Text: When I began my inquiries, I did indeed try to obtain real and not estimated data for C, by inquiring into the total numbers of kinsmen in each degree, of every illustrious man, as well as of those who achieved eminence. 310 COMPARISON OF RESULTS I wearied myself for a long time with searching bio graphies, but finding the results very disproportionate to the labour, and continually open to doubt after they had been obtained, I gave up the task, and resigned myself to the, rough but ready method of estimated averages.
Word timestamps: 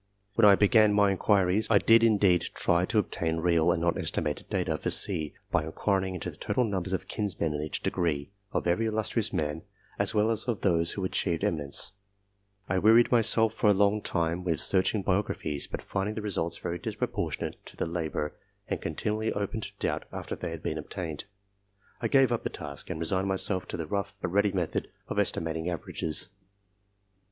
When 0.33 0.45
I 0.45 0.55
began 0.55 0.93
my 0.95 1.11
inquiries, 1.11 1.67
I 1.69 1.77
did 1.77 2.03
indeed 2.03 2.45
try 2.55 2.85
to 2.85 2.97
obtain 2.97 3.37
real 3.37 3.71
and 3.71 3.79
not 3.79 3.99
estimated 3.99 4.49
data 4.49 4.75
for 4.79 4.89
C, 4.89 5.35
by 5.51 5.63
inquiring 5.63 6.15
into 6.15 6.31
the 6.31 6.37
total 6.37 6.63
numbers 6.63 6.93
of 6.93 7.07
kinsmen 7.07 7.53
in 7.53 7.61
each 7.61 7.83
degree, 7.83 8.31
of 8.51 8.65
every 8.65 8.87
illustrious 8.87 9.31
man, 9.31 9.61
as 9.99 10.15
well 10.15 10.31
as 10.31 10.47
of 10.47 10.61
those 10.61 10.93
who 10.93 11.05
achieved 11.05 11.43
eminence. 11.43 11.91
310 12.65 13.11
COMPARISON 13.13 13.13
OF 13.13 13.13
RESULTS 13.13 13.35
I 13.35 13.37
wearied 13.37 13.45
myself 13.45 13.53
for 13.53 13.69
a 13.69 13.79
long 13.79 14.01
time 14.01 14.43
with 14.43 14.59
searching 14.59 15.03
bio 15.03 15.21
graphies, 15.21 15.69
but 15.69 15.83
finding 15.83 16.15
the 16.15 16.23
results 16.23 16.57
very 16.57 16.79
disproportionate 16.79 17.63
to 17.67 17.77
the 17.77 17.85
labour, 17.85 18.33
and 18.67 18.81
continually 18.81 19.31
open 19.31 19.61
to 19.61 19.71
doubt 19.77 20.05
after 20.11 20.35
they 20.35 20.49
had 20.49 20.63
been 20.63 20.79
obtained, 20.79 21.25
I 22.01 22.07
gave 22.07 22.31
up 22.31 22.41
the 22.41 22.49
task, 22.49 22.89
and 22.89 22.99
resigned 22.99 23.27
myself 23.27 23.67
to 23.67 23.77
the, 23.77 23.85
rough 23.85 24.15
but 24.19 24.29
ready 24.29 24.51
method 24.51 24.89
of 25.09 25.19
estimated 25.19 25.67
averages. 25.67 26.29